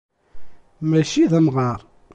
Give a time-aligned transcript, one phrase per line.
[0.89, 1.79] Mačči d amɣaṛ